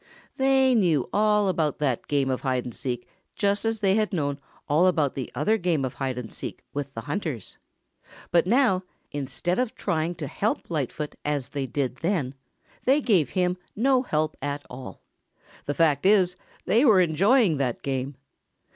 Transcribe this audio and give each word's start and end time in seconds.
They 0.37 0.73
knew 0.73 1.07
all 1.13 1.47
about 1.47 1.77
that 1.77 2.07
game 2.07 2.31
of 2.31 2.41
hide 2.41 2.65
and 2.65 2.73
seek 2.73 3.07
just 3.35 3.65
as 3.65 3.81
they 3.81 3.93
had 3.93 4.11
known 4.11 4.39
all 4.67 4.87
about 4.87 5.13
that 5.13 5.29
other 5.35 5.59
game 5.59 5.85
of 5.85 5.93
hide 5.93 6.17
and 6.17 6.33
seek 6.33 6.63
with 6.73 6.91
the 6.95 7.01
hunters. 7.01 7.59
But 8.31 8.47
now, 8.47 8.81
instead 9.11 9.59
of 9.59 9.75
trying 9.75 10.15
to 10.15 10.25
help 10.25 10.71
Lightfoot 10.71 11.13
as 11.23 11.49
they 11.49 11.67
did 11.67 11.97
then, 11.97 12.33
they 12.85 12.99
gave 12.99 13.29
him 13.29 13.57
no 13.75 14.01
help 14.01 14.35
at 14.41 14.65
all. 14.71 15.03
The 15.65 15.75
fact 15.75 16.03
is, 16.07 16.35
they 16.65 16.83
were 16.83 16.99
enjoying 16.99 17.57
that 17.57 17.83
game. 17.83 18.15